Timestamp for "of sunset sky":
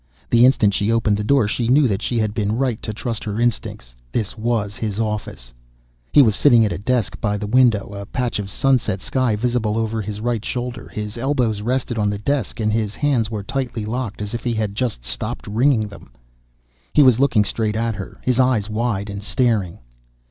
8.39-9.35